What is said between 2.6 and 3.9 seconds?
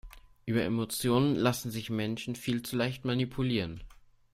zu leicht manipulieren.